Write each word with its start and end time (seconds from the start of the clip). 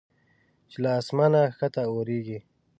چې 0.69 0.77
له 0.83 0.89
اسمانه 0.99 1.41
کښته 1.57 1.81
اوریږي 1.91 2.39